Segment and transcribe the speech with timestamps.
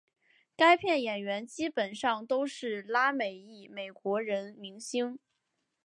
[0.55, 5.19] 该片演员基本上都是拉美裔美国人明星。